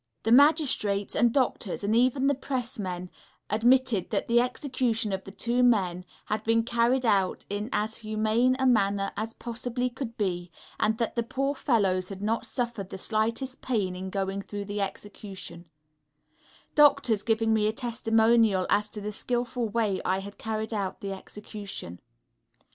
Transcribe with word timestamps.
The 0.23 0.31
magistrates, 0.31 1.15
and 1.15 1.31
doctors, 1.31 1.83
and 1.83 1.95
even 1.95 2.25
the 2.25 2.33
pressmen, 2.33 3.11
admitted 3.51 4.09
that 4.09 4.27
the 4.27 4.39
execution 4.41 5.13
of 5.13 5.25
the 5.25 5.31
two 5.31 5.61
men 5.61 6.05
had 6.25 6.43
been 6.43 6.63
carried 6.63 7.05
out 7.05 7.45
in 7.51 7.69
an 7.71 7.87
humane 7.87 8.55
manner 8.67 9.11
as 9.15 9.35
possibly 9.35 9.91
could 9.91 10.17
be, 10.17 10.49
and 10.79 10.97
that 10.97 11.13
the 11.13 11.21
poor 11.21 11.53
fellows 11.53 12.09
had 12.09 12.23
not 12.23 12.47
suffered 12.47 12.89
the 12.89 12.97
slightest 12.97 13.61
pain 13.61 13.95
in 13.95 14.09
going 14.09 14.41
through 14.41 14.65
the 14.65 14.81
execution; 14.81 15.65
doctors 16.73 17.21
giving 17.21 17.53
me 17.53 17.67
a 17.67 17.71
testimonial 17.71 18.65
as 18.71 18.89
to 18.89 19.01
the 19.01 19.11
skilful 19.11 19.69
way 19.69 20.01
I 20.03 20.21
had 20.21 20.39
carried 20.39 20.73
out 20.73 21.01
the 21.01 21.11
execution. 21.13 21.99